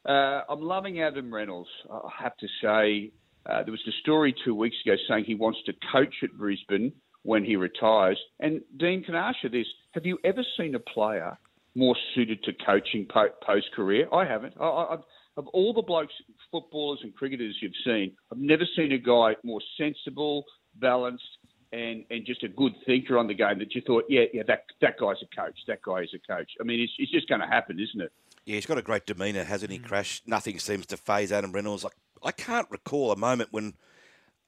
uh, 0.08 0.42
I'm 0.50 0.62
loving 0.62 1.02
Adam 1.02 1.34
Reynolds. 1.34 1.70
I 1.92 2.24
have 2.24 2.38
to 2.38 2.48
say, 2.62 3.12
uh, 3.46 3.64
there 3.64 3.72
was 3.72 3.84
a 3.88 3.92
story 4.02 4.34
two 4.44 4.56
weeks 4.56 4.78
ago 4.86 4.96
saying 5.08 5.26
he 5.26 5.36
wants 5.36 5.60
to 5.66 5.74
coach 5.92 6.16
at 6.24 6.32
Brisbane 6.38 6.94
when 7.24 7.44
he 7.44 7.56
retires. 7.56 8.20
And 8.40 8.62
Dean, 8.78 9.04
can 9.04 9.16
I 9.16 9.30
ask 9.30 9.38
you 9.44 9.50
this? 9.50 9.68
Have 9.92 10.06
you 10.06 10.18
ever 10.24 10.44
seen 10.58 10.76
a 10.76 10.80
player 10.80 11.38
more 11.78 11.96
suited 12.16 12.44
to 12.44 12.54
coaching 12.66 13.06
po- 13.10 13.30
post 13.46 13.68
career? 13.76 14.08
I 14.14 14.26
haven't. 14.26 14.56
I, 14.60 14.88
I've, 14.92 15.04
of 15.38 15.48
all 15.50 15.74
the 15.74 15.84
blokes, 15.84 16.14
footballers 16.52 17.00
and 17.04 17.16
cricketers 17.16 17.56
you've 17.62 17.72
seen, 17.86 18.14
I've 18.32 18.40
never 18.40 18.64
seen 18.76 18.92
a 18.92 18.98
guy 18.98 19.36
more 19.44 19.62
sensible, 19.78 20.44
balanced, 20.76 21.24
and, 21.72 22.04
and 22.10 22.26
just 22.26 22.44
a 22.44 22.48
good 22.48 22.74
thinker 22.86 23.18
on 23.18 23.28
the 23.28 23.36
game 23.36 23.60
that 23.60 23.76
you 23.76 23.82
thought, 23.86 24.06
yeah, 24.10 24.24
yeah, 24.34 24.44
that 24.48 24.64
that 24.82 24.98
guy's 25.00 25.18
a 25.22 25.36
coach. 25.36 25.58
That 25.68 25.82
guy 25.84 26.00
is 26.00 26.10
a 26.16 26.20
coach. 26.28 26.50
I 26.60 26.64
mean, 26.64 26.80
it's, 26.80 26.94
it's 26.98 27.12
just 27.12 27.30
going 27.30 27.42
to 27.42 27.48
happen, 27.48 27.80
isn't 27.80 28.02
it? 28.02 28.12
Yeah, 28.46 28.56
he's 28.56 28.66
got 28.66 28.78
a 28.78 28.82
great 28.82 29.06
demeanour, 29.06 29.44
hasn't 29.44 29.72
he, 29.72 29.80
mm. 29.80 29.86
Crash? 29.86 30.22
Nothing 30.26 30.58
seems 30.58 30.86
to 30.88 30.98
phase 30.98 31.32
Adam 31.32 31.52
Reynolds. 31.52 31.84
Like 31.84 31.98
I 32.24 32.32
can't 32.32 32.68
recall 32.72 33.12
a 33.12 33.18
moment 33.18 33.50
when 33.52 33.74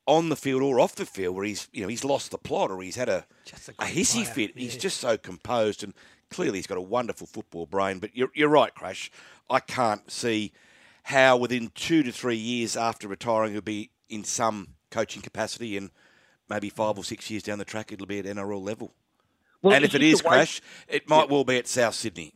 on 0.07 0.29
the 0.29 0.35
field 0.35 0.63
or 0.63 0.79
off 0.79 0.95
the 0.95 1.05
field 1.05 1.35
where 1.35 1.45
he's 1.45 1.67
you 1.71 1.83
know 1.83 1.87
he's 1.87 2.03
lost 2.03 2.31
the 2.31 2.37
plot 2.37 2.71
or 2.71 2.81
he's 2.81 2.95
had 2.95 3.09
a 3.09 3.25
a, 3.77 3.83
a, 3.83 3.85
hissy 3.85 4.23
player. 4.23 4.25
fit. 4.25 4.51
Yeah. 4.55 4.63
He's 4.63 4.77
just 4.77 4.99
so 4.99 5.17
composed 5.17 5.83
and 5.83 5.93
clearly 6.29 6.59
he's 6.59 6.67
got 6.67 6.77
a 6.77 6.81
wonderful 6.81 7.27
football 7.27 7.65
brain. 7.65 7.99
But 7.99 8.15
you're 8.15 8.29
you're 8.33 8.49
right, 8.49 8.73
Crash. 8.73 9.11
I 9.49 9.59
can't 9.59 10.09
see 10.11 10.51
how 11.03 11.37
within 11.37 11.71
two 11.73 12.03
to 12.03 12.11
three 12.11 12.35
years 12.35 12.77
after 12.77 13.07
retiring 13.07 13.53
he'll 13.53 13.61
be 13.61 13.89
in 14.09 14.23
some 14.23 14.75
coaching 14.91 15.21
capacity 15.21 15.77
and 15.77 15.91
maybe 16.49 16.69
five 16.69 16.97
or 16.97 17.03
six 17.03 17.29
years 17.29 17.43
down 17.43 17.59
the 17.59 17.65
track 17.65 17.91
it'll 17.91 18.07
be 18.07 18.19
at 18.19 18.25
NRL 18.25 18.61
level. 18.61 18.93
Well, 19.61 19.73
and 19.73 19.83
if 19.83 19.93
it 19.93 20.01
is, 20.01 20.21
Crash, 20.21 20.61
it 20.87 21.09
might 21.09 21.27
yeah. 21.27 21.33
well 21.33 21.43
be 21.43 21.57
at 21.57 21.67
South 21.67 21.93
Sydney. 21.93 22.33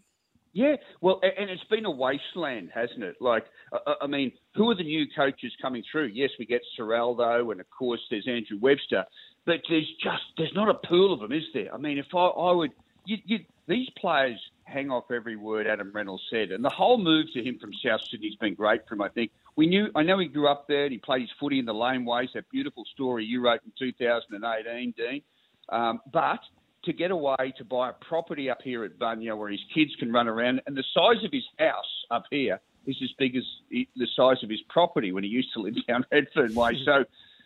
Yeah, 0.52 0.76
well, 1.02 1.20
and 1.24 1.50
it's 1.50 1.64
been 1.64 1.86
a 1.86 1.92
wasteland, 1.92 2.70
hasn't 2.74 3.02
it? 3.02 3.16
Like, 3.20 3.46
uh, 3.72 3.80
uh, 3.88 3.94
I 4.02 4.08
mean, 4.08 4.32
who 4.54 4.70
are 4.70 4.76
the 4.76 4.84
new 4.84 5.06
coaches 5.16 5.52
coming 5.60 5.84
through? 5.92 6.12
Yes, 6.14 6.30
we 6.38 6.46
get 6.46 6.62
Ciraldo, 6.78 7.52
and 7.52 7.60
of 7.60 7.66
course 7.72 8.00
there's 8.12 8.28
Andrew 8.28 8.60
Webster, 8.62 9.04
but 9.46 9.62
there's 9.68 9.92
just 10.04 10.22
there's 10.38 10.54
not 10.54 10.70
a 10.70 10.88
pool 10.88 11.12
of 11.12 11.22
them, 11.22 11.32
is 11.32 11.44
there? 11.56 11.74
I 11.74 11.78
mean, 11.78 11.98
if 11.98 12.06
I, 12.14 12.26
I 12.26 12.52
would, 12.52 12.72
you, 13.06 13.18
you, 13.26 13.40
these 13.68 13.90
players 13.98 14.40
hang 14.66 14.90
off 14.90 15.12
every 15.12 15.36
word 15.36 15.68
Adam 15.68 15.92
Reynolds 15.94 16.24
said, 16.30 16.52
and 16.52 16.64
the 16.64 16.70
whole 16.70 16.98
move 16.98 17.28
to 17.34 17.44
him 17.44 17.60
from 17.60 17.72
South 17.86 18.02
Sydney's 18.10 18.36
been 18.36 18.56
great 18.56 18.88
for 18.88 18.96
him. 18.96 19.02
I 19.02 19.10
think 19.10 19.32
we 19.56 19.68
knew, 19.68 19.88
I 19.96 20.04
know 20.04 20.18
he 20.20 20.28
grew 20.28 20.48
up 20.48 20.68
there, 20.68 20.84
and 20.84 20.92
he 20.92 20.98
played 20.98 21.22
his 21.22 21.32
footy 21.40 21.60
in 21.60 21.66
the 21.66 21.74
laneways. 21.74 22.34
That 22.34 22.50
beautiful 22.50 22.84
story 22.94 23.26
you 23.26 23.42
wrote 23.42 23.62
in 23.66 23.72
2018, 23.78 24.94
Dean. 24.98 25.22
Um, 25.70 26.02
but 26.12 26.40
to 26.86 26.94
get 26.94 27.12
away 27.12 27.54
to 27.58 27.64
buy 27.64 27.90
a 27.90 27.94
property 27.94 28.50
up 28.50 28.62
here 28.62 28.84
at 28.84 28.98
Bunya 29.00 29.38
where 29.38 29.50
his 29.50 29.64
kids 29.74 29.96
can 29.98 30.12
run 30.12 30.28
around. 30.28 30.62
And 30.68 30.76
the 30.76 30.84
size 30.94 31.24
of 31.24 31.32
his 31.32 31.44
house 31.58 32.06
up 32.12 32.26
here 32.30 32.60
is 32.86 32.98
as 33.02 33.12
big 33.18 33.36
as 33.36 33.44
the 33.70 34.08
size 34.16 34.44
of 34.44 34.50
his 34.50 34.60
property 34.70 35.12
when 35.12 35.24
he 35.24 35.30
used 35.30 35.54
to 35.54 35.60
live 35.62 35.76
down 35.88 36.06
Redfern 36.12 36.54
Way. 36.54 36.78
So, 36.84 37.06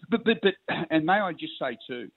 but, 0.09 0.23
but, 0.23 0.41
but, 0.41 0.53
and 0.89 1.05
may 1.05 1.13
I 1.13 1.33
just 1.33 1.53
say 1.59 1.77
too, 1.87 2.09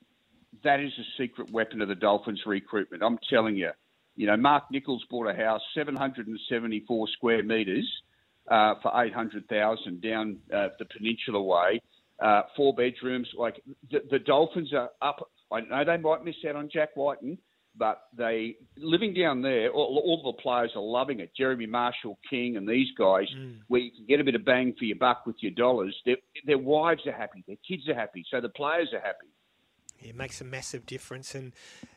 that 0.64 0.80
is 0.80 0.92
a 0.98 1.22
secret 1.22 1.50
weapon 1.50 1.80
of 1.80 1.88
the 1.88 1.94
Dolphins 1.94 2.42
recruitment. 2.46 3.02
I'm 3.02 3.18
telling 3.28 3.56
you, 3.56 3.70
you 4.16 4.26
know, 4.26 4.36
Mark 4.36 4.64
Nicholls 4.70 5.04
bought 5.10 5.28
a 5.28 5.34
house, 5.34 5.62
774 5.74 7.08
square 7.08 7.42
metres 7.42 7.88
uh, 8.50 8.74
for 8.82 8.92
800,000 9.02 10.02
down 10.02 10.38
uh, 10.52 10.68
the 10.78 10.84
Peninsula 10.84 11.42
Way, 11.42 11.80
uh, 12.18 12.42
four 12.56 12.74
bedrooms. 12.74 13.28
Like 13.36 13.62
the, 13.90 14.00
the 14.10 14.18
Dolphins 14.18 14.72
are 14.74 14.90
up 15.00 15.30
I 15.50 15.60
know 15.60 15.84
they 15.84 15.96
might 15.96 16.24
miss 16.24 16.36
out 16.48 16.56
on 16.56 16.68
Jack 16.72 16.90
Wighton, 16.96 17.38
but 17.76 18.02
they 18.16 18.56
living 18.76 19.14
down 19.14 19.42
there. 19.42 19.70
All, 19.70 20.02
all 20.04 20.32
the 20.32 20.42
players 20.42 20.72
are 20.76 20.82
loving 20.82 21.20
it. 21.20 21.32
Jeremy 21.36 21.66
Marshall, 21.66 22.18
King, 22.28 22.56
and 22.56 22.68
these 22.68 22.88
guys, 22.96 23.26
mm. 23.36 23.58
where 23.68 23.80
you 23.80 23.90
can 23.90 24.06
get 24.06 24.20
a 24.20 24.24
bit 24.24 24.34
of 24.34 24.44
bang 24.44 24.74
for 24.78 24.84
your 24.84 24.98
buck 24.98 25.26
with 25.26 25.36
your 25.40 25.52
dollars. 25.52 25.96
Their, 26.06 26.16
their 26.46 26.58
wives 26.58 27.02
are 27.06 27.12
happy, 27.12 27.44
their 27.46 27.56
kids 27.66 27.88
are 27.88 27.94
happy, 27.94 28.24
so 28.30 28.40
the 28.40 28.48
players 28.48 28.88
are 28.92 29.00
happy. 29.00 29.26
It 30.02 30.16
makes 30.16 30.40
a 30.40 30.44
massive 30.44 30.86
difference, 30.86 31.34
and 31.34 31.52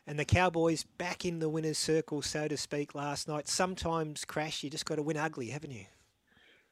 and 0.05 0.19
the 0.19 0.25
Cowboys 0.25 0.83
back 0.83 1.25
in 1.25 1.39
the 1.39 1.50
winners' 1.50 1.77
circle, 1.77 2.22
so 2.22 2.48
to 2.48 2.57
speak, 2.57 2.95
last 2.95 3.27
night. 3.27 3.48
Sometimes 3.48 4.25
crash, 4.25 4.63
you 4.63 4.69
just 4.69 4.86
got 4.86 4.95
to 4.95 5.03
win 5.03 5.17
ugly, 5.17 5.48
haven't 5.48 5.72
you? 5.72 5.86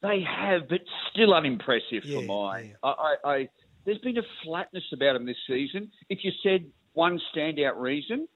They 0.01 0.23
have, 0.27 0.67
but 0.67 0.81
still 1.11 1.33
unimpressive 1.33 2.03
yeah, 2.03 2.19
for 2.19 2.25
mine. 2.25 2.75
Yeah. 2.83 2.89
I, 2.89 3.15
I, 3.23 3.31
I 3.33 3.49
there's 3.85 3.99
been 3.99 4.17
a 4.17 4.23
flatness 4.43 4.83
about 4.93 5.13
them 5.13 5.25
this 5.25 5.37
season. 5.47 5.91
If 6.09 6.19
you 6.23 6.31
said 6.43 6.65
one 6.93 7.19
standout 7.33 7.79
reason, 7.79 8.27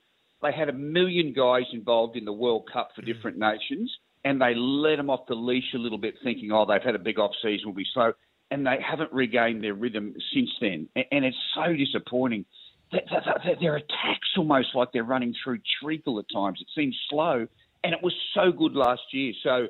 they 0.42 0.52
had 0.52 0.70
a 0.70 0.74
million 0.74 1.34
guys 1.34 1.64
involved 1.74 2.16
in 2.16 2.26
the 2.26 2.34
World 2.34 2.70
Cup 2.72 2.90
for 2.96 3.02
mm. 3.02 3.06
different 3.06 3.38
nations, 3.38 3.92
and 4.24 4.42
they 4.42 4.54
let 4.56 4.98
them 4.98 5.10
off 5.10 5.28
the 5.28 5.36
leash 5.36 5.74
a 5.74 5.78
little 5.78 5.98
bit, 5.98 6.16
thinking, 6.24 6.52
oh, 6.52 6.66
they've 6.66 6.82
had 6.82 6.96
a 6.96 7.00
big 7.00 7.20
off 7.20 7.32
season, 7.42 7.68
will 7.68 7.74
be 7.74 7.86
slow, 7.94 8.14
and 8.52 8.66
they 8.66 8.78
haven't 8.88 9.12
regained 9.12 9.64
their 9.64 9.74
rhythm 9.74 10.14
since 10.34 10.50
then, 10.62 10.88
and 10.96 11.26
it's 11.26 11.38
so 11.56 11.74
disappointing. 11.74 12.46
Their 12.92 13.78
attacks 13.78 14.30
almost 14.38 14.70
like 14.76 14.90
they're 14.94 15.04
running 15.04 15.36
through 15.44 15.60
treacle 15.82 16.20
at 16.20 16.26
times. 16.34 16.60
It 16.62 16.68
seems 16.76 16.96
slow, 17.10 17.48
and 17.84 17.94
it 17.94 18.02
was 18.02 18.14
so 18.34 18.52
good 18.52 18.74
last 18.74 19.02
year. 19.12 19.34
So 19.44 19.68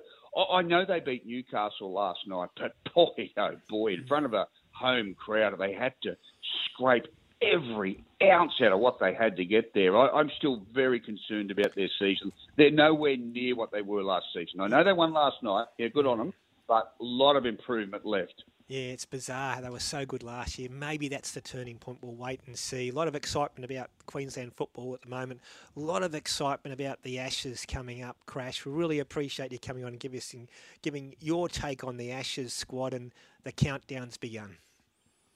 I 0.52 0.62
know 0.62 0.86
they 0.86 1.00
beat 1.00 1.26
Newcastle 1.26 1.94
last 1.94 2.20
night, 2.28 2.50
but 2.58 2.74
boy, 2.94 3.30
oh 3.38 3.52
boy, 3.70 3.94
in 3.94 4.06
front 4.08 4.26
of 4.26 4.34
a 4.34 4.48
home 4.72 5.16
crowd. 5.16 5.58
They 5.58 5.74
had 5.74 5.94
to 6.04 6.18
scrape 6.66 7.06
every 7.42 8.04
ounce 8.24 8.54
out 8.62 8.72
of 8.72 8.80
what 8.80 9.00
they 9.00 9.14
had 9.14 9.38
to 9.38 9.46
get 9.46 9.74
there. 9.74 9.96
I, 9.96 10.20
am 10.20 10.32
still 10.38 10.64
very 10.74 11.00
concerned 11.00 11.52
about 11.52 11.76
their 11.76 11.90
season. 12.00 12.32
They're 12.58 12.72
nowhere 12.72 13.18
near 13.18 13.56
what 13.56 13.72
they 13.72 13.82
were 13.82 14.04
last 14.04 14.26
season. 14.34 14.62
I 14.62 14.68
know 14.68 14.84
they 14.84 14.94
won 14.94 15.14
last 15.14 15.38
night. 15.42 15.68
Yeah, 15.78 15.88
good 15.90 16.06
on 16.06 16.18
them, 16.18 16.34
but 16.68 16.94
a 17.00 17.04
lot 17.04 17.36
of 17.36 17.46
improvement 17.46 18.06
left. 18.06 18.44
Yeah, 18.68 18.80
it's 18.80 19.06
bizarre. 19.06 19.62
They 19.62 19.70
were 19.70 19.80
so 19.80 20.06
good 20.06 20.24
last 20.24 20.58
year. 20.58 20.70
Maybe 20.72 21.08
that's 21.08 21.32
the 21.32 21.42
turning 21.42 21.78
point. 21.78 22.00
We'll 22.02 22.16
wait 22.16 22.42
and 22.48 22.58
see. 22.58 22.90
A 22.90 22.94
lot 22.94 23.08
of 23.08 23.16
excitement 23.16 23.70
about 23.70 23.92
Queensland 24.08 24.54
football 24.56 24.96
at 24.96 25.04
the 25.04 25.10
moment. 25.10 25.42
A 25.76 25.80
lot 25.80 26.02
of 26.02 26.16
excitement 26.16 26.74
about 26.74 27.04
the 27.04 27.20
Ashes 27.20 27.64
coming 27.68 28.02
up. 28.02 28.18
Crash. 28.26 28.66
We 28.66 28.72
really 28.72 29.00
appreciate 29.00 29.52
you 29.52 29.60
coming 29.60 29.84
on 29.84 29.90
and 29.90 30.00
give 30.00 30.16
us 30.16 30.34
giving 30.82 31.16
your 31.20 31.48
take 31.48 31.84
on 31.84 31.98
the 31.98 32.12
Ashes 32.12 32.54
squad 32.54 32.96
and 32.96 33.14
the 33.44 33.52
countdown's 33.52 34.18
begun 34.18 34.58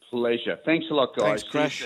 pleasure. 0.09 0.59
Thanks 0.65 0.87
a 0.89 0.93
lot, 0.93 1.15
guys. 1.15 1.43
Thanks, 1.43 1.43
Crash. 1.43 1.83